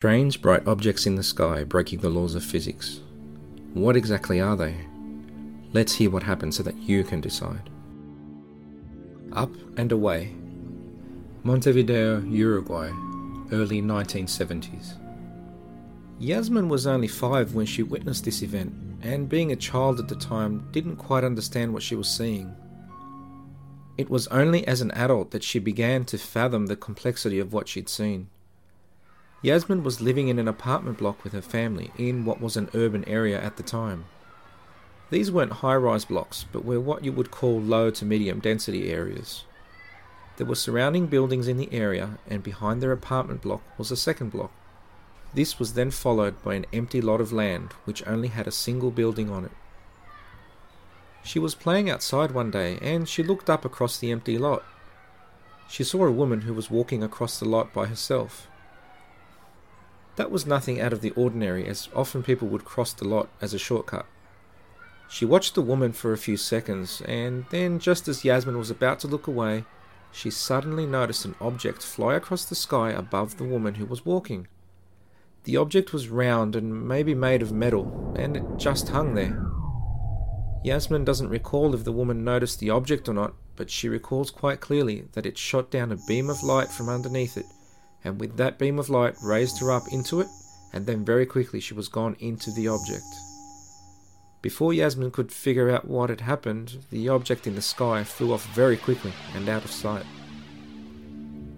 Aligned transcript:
Strange 0.00 0.40
bright 0.40 0.66
objects 0.66 1.06
in 1.06 1.16
the 1.16 1.22
sky 1.22 1.62
breaking 1.62 1.98
the 1.98 2.08
laws 2.08 2.34
of 2.34 2.42
physics. 2.42 3.00
What 3.74 3.96
exactly 3.96 4.40
are 4.40 4.56
they? 4.56 4.74
Let's 5.74 5.94
hear 5.94 6.08
what 6.08 6.22
happened 6.22 6.54
so 6.54 6.62
that 6.62 6.76
you 6.78 7.04
can 7.04 7.20
decide. 7.20 7.68
Up 9.34 9.50
and 9.76 9.92
away. 9.92 10.34
Montevideo, 11.42 12.20
Uruguay, 12.22 12.88
early 13.52 13.82
1970s. 13.82 14.98
Yasmin 16.18 16.70
was 16.70 16.86
only 16.86 17.06
five 17.06 17.52
when 17.52 17.66
she 17.66 17.82
witnessed 17.82 18.24
this 18.24 18.40
event, 18.40 18.72
and 19.02 19.28
being 19.28 19.52
a 19.52 19.56
child 19.56 20.00
at 20.00 20.08
the 20.08 20.16
time, 20.16 20.66
didn't 20.72 20.96
quite 20.96 21.24
understand 21.24 21.74
what 21.74 21.82
she 21.82 21.94
was 21.94 22.08
seeing. 22.08 22.56
It 23.98 24.08
was 24.08 24.28
only 24.28 24.66
as 24.66 24.80
an 24.80 24.92
adult 24.92 25.30
that 25.32 25.44
she 25.44 25.58
began 25.58 26.06
to 26.06 26.16
fathom 26.16 26.68
the 26.68 26.76
complexity 26.76 27.38
of 27.38 27.52
what 27.52 27.68
she'd 27.68 27.90
seen. 27.90 28.30
Yasmin 29.42 29.82
was 29.82 30.02
living 30.02 30.28
in 30.28 30.38
an 30.38 30.48
apartment 30.48 30.98
block 30.98 31.24
with 31.24 31.32
her 31.32 31.40
family 31.40 31.90
in 31.96 32.24
what 32.26 32.40
was 32.40 32.56
an 32.56 32.68
urban 32.74 33.04
area 33.08 33.40
at 33.40 33.56
the 33.56 33.62
time. 33.62 34.04
These 35.10 35.30
weren't 35.30 35.54
high 35.54 35.76
rise 35.76 36.04
blocks, 36.04 36.44
but 36.52 36.64
were 36.64 36.78
what 36.78 37.04
you 37.04 37.12
would 37.12 37.30
call 37.30 37.60
low 37.60 37.90
to 37.90 38.04
medium 38.04 38.40
density 38.40 38.92
areas. 38.92 39.44
There 40.36 40.46
were 40.46 40.54
surrounding 40.54 41.06
buildings 41.06 41.48
in 41.48 41.56
the 41.56 41.72
area, 41.72 42.18
and 42.28 42.42
behind 42.42 42.82
their 42.82 42.92
apartment 42.92 43.42
block 43.42 43.62
was 43.78 43.90
a 43.90 43.96
second 43.96 44.30
block. 44.30 44.52
This 45.32 45.58
was 45.58 45.74
then 45.74 45.90
followed 45.90 46.42
by 46.42 46.54
an 46.54 46.66
empty 46.72 47.00
lot 47.00 47.20
of 47.20 47.32
land 47.32 47.72
which 47.84 48.06
only 48.06 48.28
had 48.28 48.46
a 48.46 48.52
single 48.52 48.90
building 48.90 49.30
on 49.30 49.44
it. 49.44 49.52
She 51.22 51.38
was 51.38 51.54
playing 51.54 51.88
outside 51.88 52.32
one 52.32 52.50
day 52.50 52.78
and 52.82 53.08
she 53.08 53.22
looked 53.22 53.48
up 53.48 53.64
across 53.64 53.98
the 53.98 54.10
empty 54.10 54.38
lot. 54.38 54.64
She 55.68 55.84
saw 55.84 56.06
a 56.06 56.10
woman 56.10 56.42
who 56.42 56.54
was 56.54 56.70
walking 56.70 57.02
across 57.02 57.38
the 57.38 57.44
lot 57.44 57.72
by 57.72 57.86
herself. 57.86 58.48
That 60.20 60.30
was 60.30 60.44
nothing 60.44 60.78
out 60.82 60.92
of 60.92 61.00
the 61.00 61.12
ordinary, 61.12 61.66
as 61.66 61.88
often 61.94 62.22
people 62.22 62.46
would 62.48 62.66
cross 62.66 62.92
the 62.92 63.08
lot 63.08 63.30
as 63.40 63.54
a 63.54 63.58
shortcut. 63.58 64.04
She 65.08 65.24
watched 65.24 65.54
the 65.54 65.62
woman 65.62 65.92
for 65.92 66.12
a 66.12 66.18
few 66.18 66.36
seconds, 66.36 67.00
and 67.06 67.46
then, 67.48 67.78
just 67.78 68.06
as 68.06 68.22
Yasmin 68.22 68.58
was 68.58 68.70
about 68.70 69.00
to 69.00 69.08
look 69.08 69.26
away, 69.26 69.64
she 70.12 70.28
suddenly 70.28 70.84
noticed 70.84 71.24
an 71.24 71.36
object 71.40 71.82
fly 71.82 72.16
across 72.16 72.44
the 72.44 72.54
sky 72.54 72.90
above 72.90 73.38
the 73.38 73.44
woman 73.44 73.76
who 73.76 73.86
was 73.86 74.04
walking. 74.04 74.46
The 75.44 75.56
object 75.56 75.94
was 75.94 76.10
round 76.10 76.54
and 76.54 76.86
maybe 76.86 77.14
made 77.14 77.40
of 77.40 77.50
metal, 77.50 78.14
and 78.14 78.36
it 78.36 78.44
just 78.58 78.90
hung 78.90 79.14
there. 79.14 79.42
Yasmin 80.62 81.06
doesn't 81.06 81.30
recall 81.30 81.74
if 81.74 81.84
the 81.84 81.92
woman 81.92 82.24
noticed 82.24 82.60
the 82.60 82.68
object 82.68 83.08
or 83.08 83.14
not, 83.14 83.32
but 83.56 83.70
she 83.70 83.88
recalls 83.88 84.30
quite 84.30 84.60
clearly 84.60 85.08
that 85.12 85.24
it 85.24 85.38
shot 85.38 85.70
down 85.70 85.90
a 85.90 85.96
beam 86.06 86.28
of 86.28 86.42
light 86.42 86.68
from 86.68 86.90
underneath 86.90 87.38
it 87.38 87.46
and 88.04 88.20
with 88.20 88.36
that 88.36 88.58
beam 88.58 88.78
of 88.78 88.88
light 88.88 89.14
raised 89.22 89.60
her 89.60 89.70
up 89.70 89.84
into 89.92 90.20
it, 90.20 90.28
and 90.72 90.86
then 90.86 91.04
very 91.04 91.26
quickly 91.26 91.60
she 91.60 91.74
was 91.74 91.88
gone 91.88 92.16
into 92.20 92.50
the 92.52 92.68
object. 92.68 93.04
Before 94.42 94.72
Yasmin 94.72 95.10
could 95.10 95.30
figure 95.30 95.68
out 95.68 95.86
what 95.86 96.08
had 96.08 96.22
happened, 96.22 96.78
the 96.90 97.08
object 97.10 97.46
in 97.46 97.54
the 97.54 97.62
sky 97.62 98.04
flew 98.04 98.32
off 98.32 98.46
very 98.54 98.76
quickly 98.76 99.12
and 99.34 99.48
out 99.48 99.64
of 99.64 99.70
sight. 99.70 100.06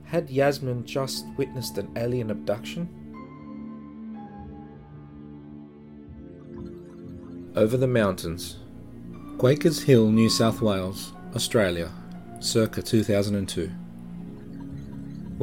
Had 0.05 0.29
Yasmin 0.29 0.85
just 0.85 1.25
witnessed 1.37 1.79
an 1.79 1.91
alien 1.97 2.31
abduction? 2.31 2.89
Over 7.55 7.77
the 7.77 7.87
Mountains, 7.87 8.59
Quakers 9.39 9.83
Hill, 9.83 10.11
New 10.11 10.29
South 10.29 10.61
Wales, 10.61 11.13
Australia, 11.37 11.91
circa 12.41 12.83
2002. 12.83 13.71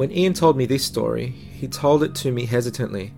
When 0.00 0.12
Ian 0.12 0.32
told 0.32 0.56
me 0.56 0.64
this 0.64 0.86
story, 0.86 1.26
he 1.26 1.68
told 1.68 2.02
it 2.02 2.14
to 2.14 2.32
me 2.32 2.46
hesitantly. 2.46 3.12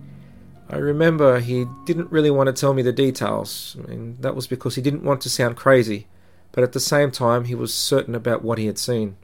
I 0.69 0.75
remember 0.75 1.39
he 1.39 1.65
didn't 1.85 2.11
really 2.11 2.29
want 2.29 2.47
to 2.47 2.53
tell 2.53 2.73
me 2.73 2.81
the 2.81 2.91
details, 2.91 3.77
and 3.87 4.21
that 4.21 4.35
was 4.35 4.47
because 4.47 4.75
he 4.75 4.81
didn't 4.81 5.05
want 5.05 5.21
to 5.21 5.29
sound 5.29 5.55
crazy, 5.55 6.07
but 6.51 6.61
at 6.61 6.73
the 6.73 6.81
same 6.81 7.09
time 7.09 7.45
he 7.45 7.55
was 7.55 7.73
certain 7.73 8.13
about 8.13 8.43
what 8.43 8.57
he 8.57 8.65
had 8.65 8.77
seen. 8.77 9.15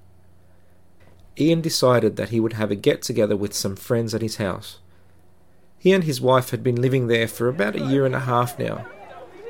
Ian 1.37 1.59
decided 1.59 2.15
that 2.15 2.29
he 2.29 2.39
would 2.39 2.53
have 2.53 2.71
a 2.71 2.75
get 2.75 3.01
together 3.01 3.35
with 3.35 3.53
some 3.53 3.75
friends 3.75 4.15
at 4.15 4.21
his 4.21 4.37
house. 4.37 4.79
He 5.77 5.91
and 5.91 6.05
his 6.05 6.21
wife 6.21 6.51
had 6.51 6.63
been 6.63 6.81
living 6.81 7.07
there 7.07 7.27
for 7.27 7.49
about 7.49 7.75
a 7.75 7.85
year 7.85 8.05
and 8.05 8.15
a 8.15 8.21
half 8.21 8.57
now, 8.57 8.87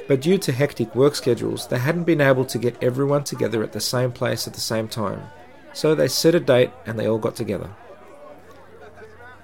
but 0.08 0.22
due 0.22 0.40
to 0.40 0.52
hectic 0.52 0.96
work 0.96 1.14
schedules, 1.14 1.68
they 1.68 1.78
hadn't 1.78 2.06
been 2.06 2.22
able 2.22 2.46
to 2.46 2.58
get 2.58 2.82
everyone 2.82 3.24
together 3.24 3.62
at 3.62 3.74
the 3.74 3.80
same 3.80 4.12
place 4.12 4.48
at 4.48 4.56
the 4.56 4.60
same 4.60 4.88
time, 4.88 5.30
so 5.74 5.94
they 5.94 6.08
set 6.08 6.34
a 6.34 6.40
date 6.40 6.72
and 6.88 6.98
they 6.98 7.08
all 7.08 7.20
got 7.20 7.36
together. 7.36 7.70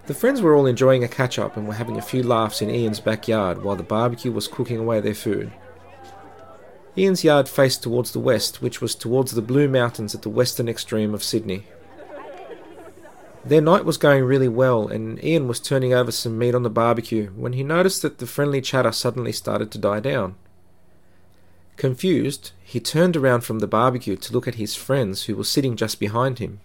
The 0.07 0.13
friends 0.13 0.39
were 0.39 0.53
all 0.53 0.67
enjoying 0.67 1.03
a 1.03 1.07
catch 1.07 1.39
up 1.39 1.57
and 1.57 1.67
were 1.67 1.73
having 1.73 1.97
a 1.97 2.01
few 2.01 2.21
laughs 2.21 2.61
in 2.61 2.69
Ian's 2.69 2.99
backyard 2.99 3.63
while 3.63 3.75
the 3.75 3.81
barbecue 3.81 4.31
was 4.31 4.47
cooking 4.47 4.77
away 4.77 4.99
their 4.99 5.15
food. 5.15 5.51
Ian's 6.95 7.23
yard 7.23 7.49
faced 7.49 7.81
towards 7.81 8.11
the 8.11 8.19
west, 8.19 8.61
which 8.61 8.81
was 8.81 8.93
towards 8.93 9.31
the 9.31 9.41
Blue 9.41 9.67
Mountains 9.67 10.13
at 10.13 10.21
the 10.21 10.29
western 10.29 10.69
extreme 10.69 11.13
of 11.13 11.23
Sydney. 11.23 11.65
Their 13.43 13.61
night 13.61 13.83
was 13.83 13.97
going 13.97 14.23
really 14.23 14.47
well, 14.47 14.87
and 14.87 15.23
Ian 15.23 15.47
was 15.47 15.59
turning 15.59 15.93
over 15.93 16.11
some 16.11 16.37
meat 16.37 16.55
on 16.55 16.63
the 16.63 16.69
barbecue 16.69 17.27
when 17.31 17.53
he 17.53 17.63
noticed 17.63 18.01
that 18.01 18.19
the 18.19 18.27
friendly 18.27 18.61
chatter 18.61 18.91
suddenly 18.91 19.31
started 19.31 19.71
to 19.71 19.77
die 19.77 19.99
down. 19.99 20.35
Confused, 21.77 22.51
he 22.63 22.79
turned 22.79 23.17
around 23.17 23.41
from 23.41 23.59
the 23.59 23.67
barbecue 23.67 24.15
to 24.15 24.33
look 24.33 24.47
at 24.47 24.55
his 24.55 24.75
friends 24.75 25.23
who 25.23 25.35
were 25.35 25.43
sitting 25.43 25.75
just 25.75 25.99
behind 25.99 26.39
him. 26.39 26.59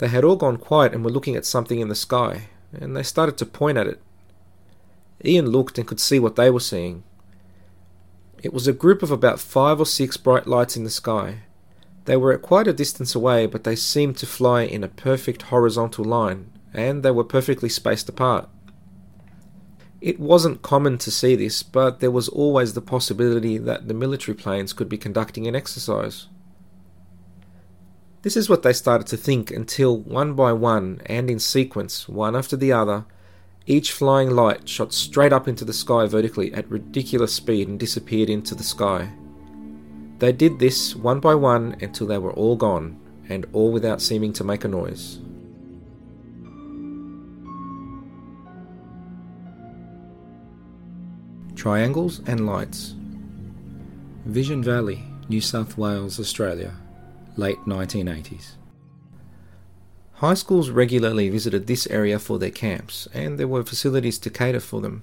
They 0.00 0.08
had 0.08 0.24
all 0.24 0.36
gone 0.36 0.56
quiet 0.56 0.94
and 0.94 1.04
were 1.04 1.10
looking 1.10 1.36
at 1.36 1.44
something 1.44 1.78
in 1.78 1.88
the 1.88 1.94
sky, 1.94 2.48
and 2.72 2.96
they 2.96 3.02
started 3.02 3.36
to 3.36 3.44
point 3.44 3.76
at 3.76 3.86
it. 3.86 4.00
Ian 5.22 5.50
looked 5.50 5.76
and 5.76 5.86
could 5.86 6.00
see 6.00 6.18
what 6.18 6.36
they 6.36 6.50
were 6.50 6.58
seeing. 6.58 7.02
It 8.42 8.54
was 8.54 8.66
a 8.66 8.72
group 8.72 9.02
of 9.02 9.10
about 9.10 9.40
five 9.40 9.78
or 9.78 9.84
six 9.84 10.16
bright 10.16 10.46
lights 10.46 10.74
in 10.74 10.84
the 10.84 10.90
sky. 10.90 11.40
They 12.06 12.16
were 12.16 12.32
at 12.32 12.40
quite 12.40 12.66
a 12.66 12.72
distance 12.72 13.14
away, 13.14 13.44
but 13.44 13.64
they 13.64 13.76
seemed 13.76 14.16
to 14.16 14.26
fly 14.26 14.62
in 14.62 14.82
a 14.82 14.88
perfect 14.88 15.42
horizontal 15.42 16.06
line, 16.06 16.50
and 16.72 17.02
they 17.02 17.10
were 17.10 17.22
perfectly 17.22 17.68
spaced 17.68 18.08
apart. 18.08 18.48
It 20.00 20.18
wasn't 20.18 20.62
common 20.62 20.96
to 20.96 21.10
see 21.10 21.36
this, 21.36 21.62
but 21.62 22.00
there 22.00 22.10
was 22.10 22.30
always 22.30 22.72
the 22.72 22.80
possibility 22.80 23.58
that 23.58 23.86
the 23.86 23.92
military 23.92 24.34
planes 24.34 24.72
could 24.72 24.88
be 24.88 24.96
conducting 24.96 25.46
an 25.46 25.54
exercise. 25.54 26.26
This 28.22 28.36
is 28.36 28.50
what 28.50 28.62
they 28.62 28.74
started 28.74 29.06
to 29.08 29.16
think 29.16 29.50
until, 29.50 29.96
one 29.96 30.34
by 30.34 30.52
one, 30.52 31.00
and 31.06 31.30
in 31.30 31.38
sequence, 31.38 32.06
one 32.06 32.36
after 32.36 32.54
the 32.54 32.70
other, 32.70 33.06
each 33.66 33.92
flying 33.92 34.30
light 34.30 34.68
shot 34.68 34.92
straight 34.92 35.32
up 35.32 35.48
into 35.48 35.64
the 35.64 35.72
sky 35.72 36.06
vertically 36.06 36.52
at 36.52 36.70
ridiculous 36.70 37.32
speed 37.32 37.66
and 37.66 37.80
disappeared 37.80 38.28
into 38.28 38.54
the 38.54 38.62
sky. 38.62 39.10
They 40.18 40.32
did 40.32 40.58
this 40.58 40.94
one 40.94 41.20
by 41.20 41.34
one 41.34 41.76
until 41.80 42.06
they 42.06 42.18
were 42.18 42.32
all 42.32 42.56
gone, 42.56 43.00
and 43.30 43.46
all 43.54 43.72
without 43.72 44.02
seeming 44.02 44.34
to 44.34 44.44
make 44.44 44.64
a 44.64 44.68
noise. 44.68 45.18
Triangles 51.54 52.20
and 52.26 52.46
Lights 52.46 52.94
Vision 54.26 54.62
Valley, 54.62 55.04
New 55.30 55.40
South 55.40 55.78
Wales, 55.78 56.20
Australia 56.20 56.74
late 57.36 57.58
1980s. 57.66 58.56
High 60.14 60.34
schools 60.34 60.70
regularly 60.70 61.28
visited 61.30 61.66
this 61.66 61.86
area 61.86 62.18
for 62.18 62.38
their 62.38 62.50
camps, 62.50 63.08
and 63.14 63.38
there 63.38 63.48
were 63.48 63.62
facilities 63.62 64.18
to 64.18 64.30
cater 64.30 64.60
for 64.60 64.80
them. 64.80 65.02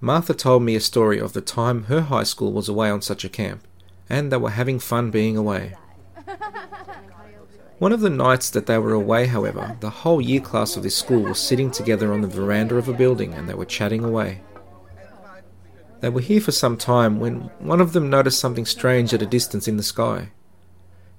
Martha 0.00 0.34
told 0.34 0.62
me 0.62 0.76
a 0.76 0.80
story 0.80 1.18
of 1.18 1.32
the 1.32 1.40
time 1.40 1.84
her 1.84 2.02
high 2.02 2.22
school 2.22 2.52
was 2.52 2.68
away 2.68 2.90
on 2.90 3.02
such 3.02 3.24
a 3.24 3.28
camp, 3.28 3.66
and 4.08 4.30
they 4.30 4.36
were 4.36 4.50
having 4.50 4.78
fun 4.78 5.10
being 5.10 5.36
away. 5.36 5.74
One 7.78 7.92
of 7.92 8.00
the 8.00 8.10
nights 8.10 8.50
that 8.50 8.66
they 8.66 8.78
were 8.78 8.92
away, 8.92 9.26
however, 9.26 9.76
the 9.80 9.90
whole 9.90 10.20
year 10.20 10.40
class 10.40 10.76
of 10.76 10.84
this 10.84 10.94
school 10.94 11.22
was 11.22 11.40
sitting 11.40 11.68
together 11.68 12.12
on 12.12 12.20
the 12.20 12.28
veranda 12.28 12.76
of 12.76 12.88
a 12.88 12.92
building 12.92 13.34
and 13.34 13.48
they 13.48 13.54
were 13.54 13.64
chatting 13.64 14.04
away. 14.04 14.40
They 15.98 16.08
were 16.08 16.20
here 16.20 16.40
for 16.40 16.52
some 16.52 16.76
time 16.76 17.18
when 17.18 17.50
one 17.58 17.80
of 17.80 17.92
them 17.92 18.08
noticed 18.08 18.38
something 18.38 18.66
strange 18.66 19.12
at 19.12 19.22
a 19.22 19.26
distance 19.26 19.66
in 19.66 19.78
the 19.78 19.82
sky. 19.82 20.30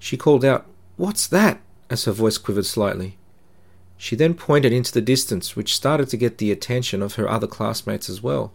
She 0.04 0.18
called 0.18 0.44
out, 0.44 0.66
What's 0.98 1.28
that? 1.28 1.62
as 1.90 2.04
her 2.04 2.12
voice 2.12 2.38
quivered 2.38 2.66
slightly. 2.66 3.16
She 3.96 4.18
then 4.18 4.34
pointed 4.34 4.74
into 4.74 4.92
the 4.92 5.00
distance, 5.00 5.56
which 5.56 5.74
started 5.74 6.10
to 6.10 6.18
get 6.18 6.40
the 6.40 6.52
attention 6.52 7.02
of 7.02 7.16
her 7.16 7.30
other 7.30 7.48
classmates 7.48 8.10
as 8.10 8.22
well. 8.22 8.52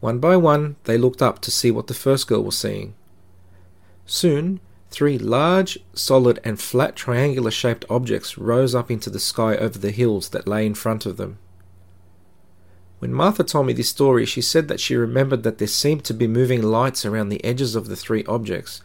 One 0.00 0.18
by 0.18 0.36
one, 0.36 0.76
they 0.84 0.96
looked 0.96 1.20
up 1.20 1.40
to 1.40 1.50
see 1.50 1.70
what 1.70 1.88
the 1.88 1.94
first 1.94 2.26
girl 2.26 2.42
was 2.42 2.56
seeing. 2.56 2.94
Soon, 4.06 4.60
three 4.88 5.18
large, 5.18 5.78
solid, 5.92 6.40
and 6.42 6.58
flat 6.58 6.96
triangular 6.96 7.50
shaped 7.50 7.84
objects 7.90 8.38
rose 8.38 8.74
up 8.74 8.90
into 8.90 9.10
the 9.10 9.20
sky 9.20 9.58
over 9.58 9.78
the 9.78 9.90
hills 9.90 10.30
that 10.30 10.48
lay 10.48 10.64
in 10.64 10.74
front 10.74 11.04
of 11.04 11.18
them. 11.18 11.36
When 12.98 13.12
Martha 13.12 13.44
told 13.44 13.66
me 13.66 13.74
this 13.74 13.90
story, 13.90 14.24
she 14.24 14.40
said 14.40 14.68
that 14.68 14.80
she 14.80 14.96
remembered 14.96 15.42
that 15.42 15.58
there 15.58 15.68
seemed 15.68 16.04
to 16.04 16.14
be 16.14 16.26
moving 16.26 16.62
lights 16.62 17.04
around 17.04 17.28
the 17.28 17.44
edges 17.44 17.74
of 17.74 17.88
the 17.88 17.96
three 17.96 18.24
objects, 18.24 18.80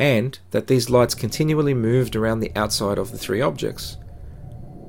and 0.00 0.38
that 0.50 0.66
these 0.66 0.88
lights 0.88 1.14
continually 1.14 1.74
moved 1.74 2.16
around 2.16 2.40
the 2.40 2.50
outside 2.56 2.96
of 2.96 3.12
the 3.12 3.18
three 3.18 3.42
objects. 3.42 3.98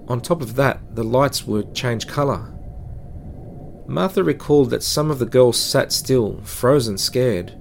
On 0.08 0.22
top 0.22 0.42
of 0.42 0.56
that, 0.56 0.96
the 0.96 1.04
lights 1.04 1.46
would 1.46 1.76
change 1.76 2.08
colour. 2.08 2.58
Martha 3.88 4.24
recalled 4.24 4.70
that 4.70 4.84
some 4.84 5.12
of 5.12 5.20
the 5.20 5.26
girls 5.26 5.60
sat 5.60 5.92
still, 5.92 6.40
frozen, 6.44 6.98
scared, 6.98 7.52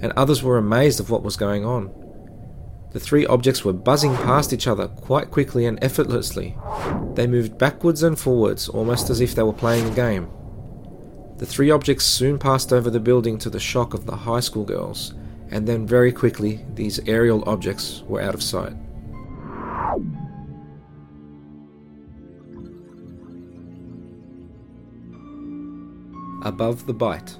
and 0.00 0.12
others 0.12 0.42
were 0.42 0.56
amazed 0.56 0.98
of 0.98 1.10
what 1.10 1.22
was 1.22 1.36
going 1.36 1.62
on. 1.62 1.92
The 2.92 3.00
three 3.00 3.26
objects 3.26 3.66
were 3.66 3.74
buzzing 3.74 4.16
past 4.16 4.54
each 4.54 4.66
other 4.66 4.88
quite 4.88 5.30
quickly 5.30 5.66
and 5.66 5.78
effortlessly. 5.84 6.56
They 7.14 7.26
moved 7.26 7.58
backwards 7.58 8.02
and 8.02 8.18
forwards, 8.18 8.66
almost 8.66 9.10
as 9.10 9.20
if 9.20 9.34
they 9.34 9.42
were 9.42 9.52
playing 9.52 9.88
a 9.88 9.94
game. 9.94 10.30
The 11.36 11.44
three 11.44 11.70
objects 11.70 12.06
soon 12.06 12.38
passed 12.38 12.72
over 12.72 12.88
the 12.88 12.98
building 12.98 13.36
to 13.40 13.50
the 13.50 13.60
shock 13.60 13.92
of 13.92 14.06
the 14.06 14.16
high 14.16 14.40
school 14.40 14.64
girls, 14.64 15.12
and 15.50 15.66
then 15.66 15.86
very 15.86 16.12
quickly 16.12 16.64
these 16.74 17.00
aerial 17.08 17.42
objects 17.48 18.02
were 18.06 18.20
out 18.20 18.34
of 18.34 18.42
sight. 18.42 18.74
Above 26.42 26.86
the 26.86 26.94
Bight. 26.94 27.36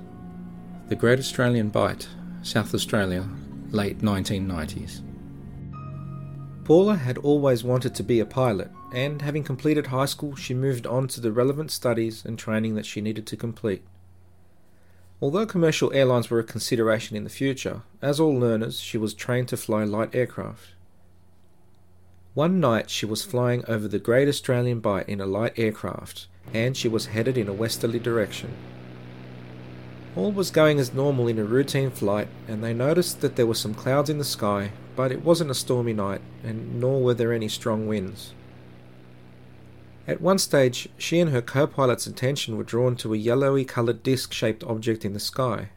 The 0.88 0.96
Great 0.96 1.18
Australian 1.18 1.68
Bight, 1.68 2.08
South 2.42 2.74
Australia, 2.74 3.28
late 3.70 4.00
1990s. 4.00 5.02
Paula 6.64 6.96
had 6.96 7.16
always 7.18 7.64
wanted 7.64 7.94
to 7.94 8.02
be 8.02 8.20
a 8.20 8.26
pilot, 8.26 8.70
and 8.92 9.22
having 9.22 9.42
completed 9.44 9.86
high 9.86 10.06
school, 10.06 10.34
she 10.34 10.52
moved 10.52 10.86
on 10.86 11.08
to 11.08 11.20
the 11.20 11.32
relevant 11.32 11.70
studies 11.70 12.24
and 12.24 12.38
training 12.38 12.74
that 12.74 12.84
she 12.84 13.00
needed 13.00 13.26
to 13.28 13.36
complete. 13.36 13.86
Although 15.20 15.46
commercial 15.46 15.92
airlines 15.92 16.30
were 16.30 16.38
a 16.38 16.44
consideration 16.44 17.16
in 17.16 17.24
the 17.24 17.30
future, 17.30 17.82
as 18.00 18.20
all 18.20 18.38
learners, 18.38 18.78
she 18.80 18.96
was 18.96 19.14
trained 19.14 19.48
to 19.48 19.56
fly 19.56 19.82
light 19.82 20.14
aircraft. 20.14 20.74
One 22.34 22.60
night 22.60 22.88
she 22.88 23.04
was 23.04 23.24
flying 23.24 23.64
over 23.66 23.88
the 23.88 23.98
Great 23.98 24.28
Australian 24.28 24.78
Bight 24.78 25.08
in 25.08 25.20
a 25.20 25.26
light 25.26 25.58
aircraft, 25.58 26.28
and 26.54 26.76
she 26.76 26.86
was 26.86 27.06
headed 27.06 27.36
in 27.36 27.48
a 27.48 27.52
westerly 27.52 27.98
direction. 27.98 28.54
All 30.14 30.30
was 30.30 30.52
going 30.52 30.78
as 30.78 30.94
normal 30.94 31.26
in 31.26 31.38
a 31.40 31.44
routine 31.44 31.90
flight, 31.90 32.28
and 32.46 32.62
they 32.62 32.72
noticed 32.72 33.20
that 33.20 33.34
there 33.34 33.46
were 33.46 33.54
some 33.54 33.74
clouds 33.74 34.08
in 34.08 34.18
the 34.18 34.24
sky, 34.24 34.70
but 34.94 35.10
it 35.10 35.24
wasn't 35.24 35.50
a 35.50 35.54
stormy 35.54 35.92
night, 35.92 36.20
and 36.44 36.80
nor 36.80 37.02
were 37.02 37.14
there 37.14 37.32
any 37.32 37.48
strong 37.48 37.88
winds. 37.88 38.34
At 40.08 40.22
one 40.22 40.38
stage, 40.38 40.88
she 40.96 41.20
and 41.20 41.30
her 41.32 41.42
co 41.42 41.66
pilot's 41.66 42.06
attention 42.06 42.56
were 42.56 42.64
drawn 42.64 42.96
to 42.96 43.12
a 43.12 43.18
yellowy 43.18 43.66
coloured 43.66 44.02
disc 44.02 44.32
shaped 44.32 44.64
object 44.64 45.04
in 45.04 45.12
the 45.12 45.20
sky. 45.20 45.68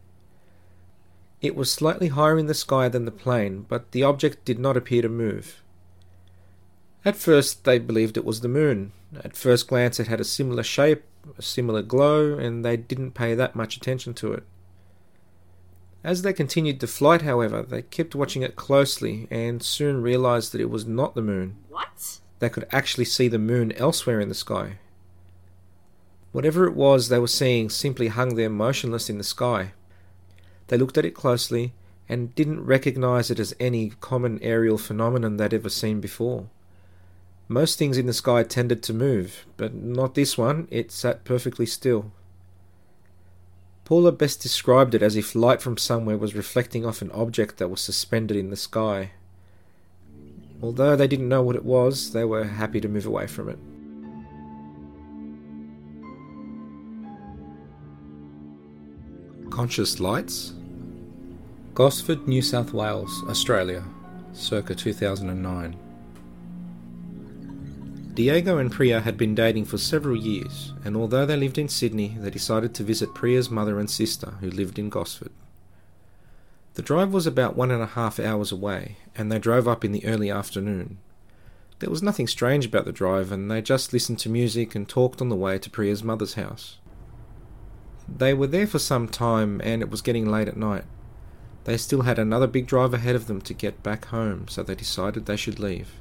It 1.41 1.53
was 1.53 1.69
slightly 1.69 2.07
higher 2.07 2.37
in 2.37 2.45
the 2.45 2.53
sky 2.53 2.87
than 2.87 3.03
the 3.03 3.11
plane, 3.11 3.65
but 3.67 3.91
the 3.91 4.03
object 4.03 4.45
did 4.45 4.57
not 4.57 4.77
appear 4.77 5.01
to 5.01 5.09
move. 5.09 5.61
At 7.03 7.17
first, 7.17 7.65
they 7.65 7.77
believed 7.77 8.15
it 8.15 8.23
was 8.23 8.39
the 8.39 8.47
moon. 8.47 8.93
At 9.21 9.35
first 9.35 9.67
glance, 9.67 9.99
it 9.99 10.07
had 10.07 10.21
a 10.21 10.23
similar 10.23 10.63
shape, 10.63 11.03
a 11.37 11.41
similar 11.41 11.81
glow, 11.81 12.37
and 12.37 12.63
they 12.63 12.77
didn't 12.77 13.11
pay 13.11 13.35
that 13.35 13.55
much 13.55 13.75
attention 13.75 14.13
to 14.13 14.31
it. 14.31 14.43
As 16.05 16.21
they 16.21 16.31
continued 16.31 16.79
the 16.79 16.87
flight, 16.87 17.23
however, 17.23 17.63
they 17.63 17.81
kept 17.81 18.15
watching 18.15 18.43
it 18.43 18.55
closely 18.55 19.27
and 19.29 19.61
soon 19.61 20.01
realized 20.01 20.53
that 20.53 20.61
it 20.61 20.69
was 20.69 20.85
not 20.85 21.15
the 21.15 21.21
moon. 21.21 21.57
What? 21.67 22.19
They 22.41 22.49
could 22.49 22.65
actually 22.71 23.05
see 23.05 23.27
the 23.27 23.37
moon 23.37 23.71
elsewhere 23.73 24.19
in 24.19 24.27
the 24.27 24.33
sky. 24.33 24.79
Whatever 26.31 26.65
it 26.65 26.73
was 26.73 27.07
they 27.07 27.19
were 27.19 27.27
seeing 27.27 27.69
simply 27.69 28.07
hung 28.07 28.33
there 28.33 28.49
motionless 28.49 29.11
in 29.11 29.19
the 29.19 29.23
sky. 29.23 29.73
They 30.65 30.75
looked 30.75 30.97
at 30.97 31.05
it 31.05 31.13
closely 31.13 31.73
and 32.09 32.33
didn't 32.33 32.65
recognize 32.65 33.29
it 33.29 33.39
as 33.39 33.53
any 33.59 33.91
common 34.01 34.39
aerial 34.41 34.79
phenomenon 34.79 35.37
they'd 35.37 35.53
ever 35.53 35.69
seen 35.69 36.01
before. 36.01 36.47
Most 37.47 37.77
things 37.77 37.95
in 37.95 38.07
the 38.07 38.11
sky 38.11 38.41
tended 38.41 38.81
to 38.83 38.93
move, 38.93 39.45
but 39.55 39.75
not 39.75 40.15
this 40.15 40.35
one, 40.35 40.67
it 40.71 40.91
sat 40.91 41.23
perfectly 41.23 41.67
still. 41.67 42.11
Paula 43.85 44.11
best 44.11 44.41
described 44.41 44.95
it 44.95 45.03
as 45.03 45.15
if 45.15 45.35
light 45.35 45.61
from 45.61 45.77
somewhere 45.77 46.17
was 46.17 46.33
reflecting 46.33 46.87
off 46.87 47.03
an 47.03 47.11
object 47.11 47.57
that 47.57 47.69
was 47.69 47.81
suspended 47.81 48.35
in 48.35 48.49
the 48.49 48.57
sky. 48.57 49.11
Although 50.61 50.95
they 50.95 51.07
didn't 51.07 51.29
know 51.29 51.41
what 51.41 51.55
it 51.55 51.65
was, 51.65 52.11
they 52.11 52.23
were 52.23 52.43
happy 52.43 52.79
to 52.81 52.87
move 52.87 53.05
away 53.05 53.27
from 53.27 53.49
it. 53.49 53.59
Conscious 59.49 59.99
Lights 59.99 60.53
Gosford, 61.73 62.27
New 62.27 62.41
South 62.41 62.73
Wales, 62.73 63.23
Australia, 63.27 63.83
circa 64.33 64.75
2009. 64.75 65.77
Diego 68.13 68.57
and 68.57 68.71
Priya 68.71 68.99
had 68.99 69.17
been 69.17 69.33
dating 69.33 69.65
for 69.65 69.77
several 69.77 70.17
years, 70.17 70.73
and 70.83 70.97
although 70.97 71.25
they 71.25 71.37
lived 71.37 71.57
in 71.57 71.69
Sydney, 71.69 72.17
they 72.19 72.29
decided 72.29 72.75
to 72.75 72.83
visit 72.83 73.15
Priya's 73.15 73.49
mother 73.49 73.79
and 73.79 73.89
sister, 73.89 74.31
who 74.41 74.49
lived 74.49 74.77
in 74.77 74.89
Gosford. 74.89 75.31
The 76.73 76.81
drive 76.81 77.11
was 77.11 77.27
about 77.27 77.57
one 77.57 77.69
and 77.69 77.83
a 77.83 77.87
half 77.87 78.19
hours 78.19 78.51
away, 78.51 78.97
and 79.15 79.29
they 79.29 79.39
drove 79.39 79.67
up 79.67 79.83
in 79.83 79.91
the 79.91 80.05
early 80.05 80.31
afternoon. 80.31 80.99
There 81.79 81.89
was 81.89 82.03
nothing 82.03 82.27
strange 82.27 82.65
about 82.65 82.85
the 82.85 82.91
drive, 82.91 83.31
and 83.31 83.51
they 83.51 83.61
just 83.61 83.91
listened 83.91 84.19
to 84.19 84.29
music 84.29 84.73
and 84.73 84.87
talked 84.87 85.21
on 85.21 85.29
the 85.29 85.35
way 85.35 85.57
to 85.57 85.69
Priya's 85.69 86.03
mother's 86.03 86.35
house. 86.35 86.77
They 88.07 88.33
were 88.33 88.47
there 88.47 88.67
for 88.67 88.79
some 88.79 89.07
time, 89.07 89.59
and 89.63 89.81
it 89.81 89.89
was 89.89 90.01
getting 90.01 90.29
late 90.29 90.47
at 90.47 90.55
night. 90.55 90.85
They 91.65 91.77
still 91.77 92.03
had 92.03 92.17
another 92.17 92.47
big 92.47 92.67
drive 92.67 92.93
ahead 92.93 93.15
of 93.15 93.27
them 93.27 93.41
to 93.41 93.53
get 93.53 93.83
back 93.83 94.05
home, 94.05 94.47
so 94.47 94.63
they 94.63 94.75
decided 94.75 95.25
they 95.25 95.35
should 95.35 95.59
leave. 95.59 95.93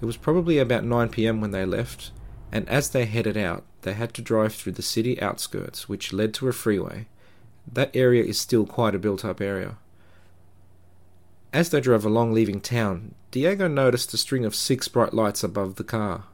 It 0.00 0.06
was 0.06 0.16
probably 0.16 0.58
about 0.58 0.84
9 0.84 1.10
pm 1.10 1.40
when 1.40 1.52
they 1.52 1.64
left, 1.64 2.12
and 2.50 2.68
as 2.68 2.90
they 2.90 3.04
headed 3.04 3.36
out, 3.36 3.64
they 3.82 3.92
had 3.92 4.14
to 4.14 4.22
drive 4.22 4.54
through 4.54 4.72
the 4.72 4.82
city 4.82 5.20
outskirts, 5.20 5.88
which 5.88 6.12
led 6.12 6.34
to 6.34 6.48
a 6.48 6.52
freeway. 6.52 7.06
That 7.70 7.94
area 7.94 8.24
is 8.24 8.38
still 8.40 8.66
quite 8.66 8.94
a 8.94 8.98
built 8.98 9.24
up 9.24 9.40
area. 9.40 9.76
As 11.52 11.70
they 11.70 11.80
drove 11.80 12.04
along 12.04 12.32
leaving 12.32 12.60
town, 12.60 13.14
Diego 13.30 13.68
noticed 13.68 14.14
a 14.14 14.16
string 14.16 14.44
of 14.44 14.54
six 14.54 14.88
bright 14.88 15.12
lights 15.12 15.44
above 15.44 15.76
the 15.76 15.84
car. 15.84 16.24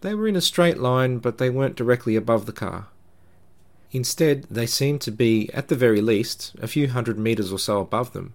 They 0.00 0.14
were 0.14 0.28
in 0.28 0.36
a 0.36 0.40
straight 0.40 0.78
line, 0.78 1.18
but 1.18 1.38
they 1.38 1.50
weren't 1.50 1.76
directly 1.76 2.16
above 2.16 2.46
the 2.46 2.52
car. 2.52 2.88
Instead, 3.92 4.44
they 4.50 4.66
seemed 4.66 5.00
to 5.02 5.10
be, 5.10 5.50
at 5.52 5.68
the 5.68 5.74
very 5.74 6.00
least, 6.00 6.54
a 6.60 6.68
few 6.68 6.88
hundred 6.88 7.18
meters 7.18 7.52
or 7.52 7.58
so 7.58 7.80
above 7.80 8.12
them. 8.12 8.34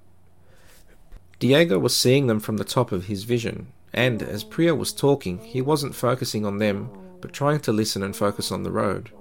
Diego 1.39 1.79
was 1.79 1.95
seeing 1.95 2.27
them 2.27 2.39
from 2.39 2.57
the 2.57 2.63
top 2.63 2.91
of 2.91 3.05
his 3.05 3.23
vision, 3.23 3.67
and 3.93 4.21
as 4.21 4.43
Priya 4.43 4.75
was 4.75 4.93
talking, 4.93 5.39
he 5.39 5.61
wasn't 5.61 5.95
focusing 5.95 6.45
on 6.45 6.57
them, 6.57 6.89
but 7.21 7.33
trying 7.33 7.59
to 7.61 7.71
listen 7.71 8.03
and 8.03 8.15
focus 8.15 8.51
on 8.51 8.63
the 8.63 8.71
road. 8.71 9.11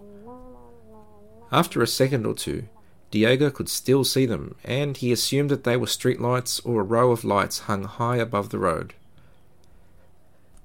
After 1.51 1.83
a 1.83 1.87
second 1.87 2.27
or 2.27 2.35
two, 2.35 2.69
Diego 3.15 3.49
could 3.49 3.69
still 3.69 4.03
see 4.03 4.27
them, 4.27 4.57
and 4.65 4.97
he 4.97 5.13
assumed 5.13 5.49
that 5.49 5.63
they 5.63 5.77
were 5.77 5.87
streetlights 5.87 6.61
or 6.67 6.81
a 6.81 6.83
row 6.83 7.13
of 7.13 7.23
lights 7.23 7.61
hung 7.71 7.85
high 7.85 8.17
above 8.17 8.49
the 8.49 8.59
road. 8.59 8.93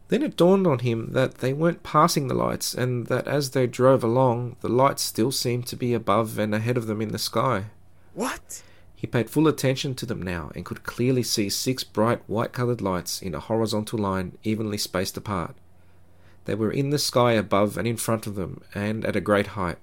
Then 0.07 0.23
it 0.23 0.35
dawned 0.35 0.65
on 0.65 0.79
him 0.79 1.11
that 1.11 1.35
they 1.41 1.53
weren't 1.53 1.83
passing 1.83 2.27
the 2.27 2.33
lights, 2.33 2.73
and 2.73 3.05
that 3.05 3.27
as 3.27 3.51
they 3.51 3.67
drove 3.67 4.03
along, 4.03 4.55
the 4.61 4.67
lights 4.67 5.03
still 5.03 5.31
seemed 5.31 5.67
to 5.67 5.75
be 5.75 5.93
above 5.93 6.39
and 6.39 6.55
ahead 6.55 6.75
of 6.75 6.87
them 6.87 7.03
in 7.03 7.09
the 7.09 7.19
sky. 7.19 7.65
What? 8.15 8.63
He 8.95 9.05
paid 9.05 9.29
full 9.29 9.47
attention 9.47 9.93
to 9.93 10.07
them 10.07 10.19
now 10.19 10.51
and 10.55 10.65
could 10.65 10.81
clearly 10.81 11.21
see 11.21 11.49
six 11.49 11.83
bright 11.83 12.23
white 12.25 12.51
coloured 12.51 12.81
lights 12.81 13.21
in 13.21 13.35
a 13.35 13.39
horizontal 13.39 13.99
line 13.99 14.39
evenly 14.43 14.79
spaced 14.79 15.15
apart. 15.17 15.55
They 16.45 16.55
were 16.55 16.71
in 16.71 16.89
the 16.89 16.97
sky 16.97 17.33
above 17.33 17.77
and 17.77 17.87
in 17.87 17.97
front 17.97 18.25
of 18.25 18.33
them, 18.33 18.63
and 18.73 19.05
at 19.05 19.15
a 19.15 19.21
great 19.21 19.49
height. 19.53 19.77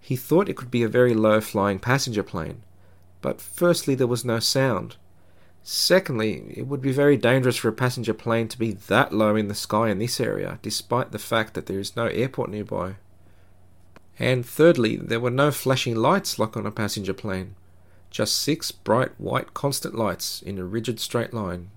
He 0.00 0.16
thought 0.16 0.48
it 0.48 0.56
could 0.56 0.70
be 0.70 0.82
a 0.82 0.88
very 0.88 1.14
low 1.14 1.40
flying 1.40 1.78
passenger 1.78 2.22
plane, 2.22 2.62
but 3.20 3.40
firstly, 3.40 3.94
there 3.94 4.06
was 4.06 4.24
no 4.24 4.38
sound. 4.38 4.96
Secondly, 5.62 6.54
it 6.56 6.66
would 6.66 6.80
be 6.80 6.92
very 6.92 7.16
dangerous 7.16 7.56
for 7.56 7.68
a 7.68 7.72
passenger 7.72 8.14
plane 8.14 8.48
to 8.48 8.58
be 8.58 8.72
that 8.72 9.12
low 9.12 9.36
in 9.36 9.48
the 9.48 9.54
sky 9.54 9.90
in 9.90 9.98
this 9.98 10.20
area, 10.20 10.58
despite 10.62 11.12
the 11.12 11.18
fact 11.18 11.54
that 11.54 11.66
there 11.66 11.80
is 11.80 11.96
no 11.96 12.06
airport 12.06 12.50
nearby. 12.50 12.94
And 14.18 14.46
thirdly, 14.46 14.96
there 14.96 15.20
were 15.20 15.30
no 15.30 15.50
flashing 15.50 15.94
lights 15.94 16.38
like 16.38 16.56
on 16.56 16.66
a 16.66 16.70
passenger 16.70 17.12
plane 17.12 17.54
just 18.10 18.38
six 18.38 18.70
bright 18.70 19.12
white 19.18 19.54
constant 19.54 19.94
lights 19.94 20.42
in 20.42 20.58
a 20.58 20.64
rigid 20.64 21.00
straight 21.00 21.34
line. 21.34 21.70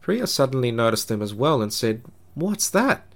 Priya 0.00 0.26
suddenly 0.26 0.70
noticed 0.70 1.08
them 1.08 1.22
as 1.22 1.32
well 1.32 1.62
and 1.62 1.72
said, 1.72 2.02
What's 2.34 2.68
that? 2.70 3.06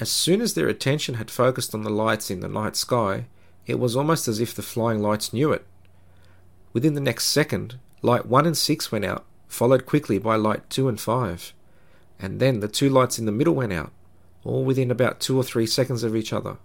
As 0.00 0.10
soon 0.10 0.40
as 0.40 0.54
their 0.54 0.68
attention 0.68 1.16
had 1.16 1.30
focused 1.30 1.74
on 1.74 1.82
the 1.82 1.90
lights 1.90 2.30
in 2.30 2.40
the 2.40 2.48
night 2.48 2.74
sky, 2.74 3.26
it 3.66 3.78
was 3.78 3.94
almost 3.94 4.26
as 4.28 4.40
if 4.40 4.54
the 4.54 4.62
flying 4.62 5.02
lights 5.02 5.34
knew 5.34 5.52
it. 5.52 5.66
Within 6.72 6.94
the 6.94 7.02
next 7.02 7.26
second, 7.26 7.78
light 8.00 8.24
1 8.24 8.46
and 8.46 8.56
6 8.56 8.90
went 8.90 9.04
out, 9.04 9.26
followed 9.46 9.84
quickly 9.84 10.18
by 10.18 10.36
light 10.36 10.70
2 10.70 10.88
and 10.88 10.98
5. 10.98 11.52
And 12.18 12.40
then 12.40 12.60
the 12.60 12.68
two 12.68 12.88
lights 12.88 13.18
in 13.18 13.26
the 13.26 13.32
middle 13.32 13.54
went 13.54 13.74
out, 13.74 13.92
all 14.42 14.64
within 14.64 14.90
about 14.90 15.20
two 15.20 15.36
or 15.36 15.44
three 15.44 15.66
seconds 15.66 16.02
of 16.02 16.16
each 16.16 16.32
other. 16.32 16.56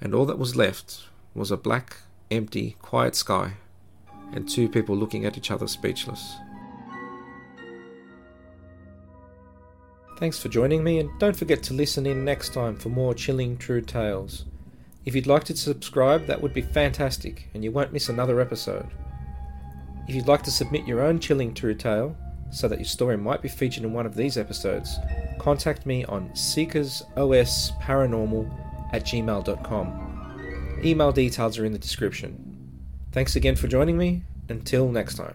And 0.00 0.14
all 0.14 0.26
that 0.26 0.38
was 0.38 0.54
left 0.54 1.08
was 1.34 1.50
a 1.50 1.56
black, 1.56 1.96
empty, 2.30 2.76
quiet 2.80 3.16
sky, 3.16 3.54
and 4.32 4.48
two 4.48 4.68
people 4.68 4.96
looking 4.96 5.24
at 5.24 5.36
each 5.36 5.50
other 5.50 5.66
speechless. 5.66 6.36
Thanks 10.18 10.38
for 10.38 10.48
joining 10.48 10.82
me, 10.82 10.98
and 10.98 11.10
don't 11.18 11.36
forget 11.36 11.62
to 11.64 11.74
listen 11.74 12.06
in 12.06 12.24
next 12.24 12.54
time 12.54 12.76
for 12.76 12.88
more 12.88 13.14
chilling 13.14 13.58
true 13.58 13.82
tales. 13.82 14.46
If 15.04 15.14
you'd 15.14 15.26
like 15.26 15.44
to 15.44 15.56
subscribe, 15.56 16.26
that 16.26 16.40
would 16.40 16.54
be 16.54 16.62
fantastic, 16.62 17.50
and 17.52 17.62
you 17.62 17.70
won't 17.70 17.92
miss 17.92 18.08
another 18.08 18.40
episode. 18.40 18.88
If 20.08 20.14
you'd 20.14 20.26
like 20.26 20.42
to 20.44 20.50
submit 20.50 20.86
your 20.86 21.02
own 21.02 21.20
chilling 21.20 21.52
true 21.52 21.74
tale, 21.74 22.16
so 22.50 22.66
that 22.68 22.78
your 22.78 22.86
story 22.86 23.16
might 23.16 23.42
be 23.42 23.48
featured 23.48 23.82
in 23.84 23.92
one 23.92 24.06
of 24.06 24.14
these 24.14 24.38
episodes, 24.38 24.98
contact 25.38 25.84
me 25.84 26.04
on 26.06 26.30
seekersosparanormal 26.30 28.50
at 28.92 29.04
gmail.com. 29.04 30.80
Email 30.84 31.12
details 31.12 31.58
are 31.58 31.64
in 31.64 31.72
the 31.72 31.78
description. 31.78 32.42
Thanks 33.12 33.36
again 33.36 33.56
for 33.56 33.68
joining 33.68 33.98
me. 33.98 34.22
Until 34.48 34.90
next 34.90 35.16
time. 35.16 35.34